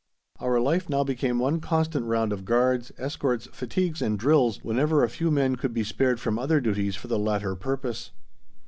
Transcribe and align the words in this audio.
Our 0.39 0.59
life 0.59 0.89
now 0.89 1.03
became 1.03 1.37
one 1.37 1.59
constant 1.59 2.07
round 2.07 2.33
of 2.33 2.43
guards, 2.43 2.91
escorts, 2.97 3.47
fatigues, 3.53 4.01
and 4.01 4.17
drills 4.17 4.57
whenever 4.63 5.03
a 5.03 5.09
few 5.09 5.29
men 5.29 5.57
could 5.57 5.75
be 5.75 5.83
spared 5.83 6.19
from 6.19 6.39
other 6.39 6.59
duties 6.59 6.95
for 6.95 7.07
the 7.07 7.19
latter 7.19 7.55
purpose. 7.55 8.09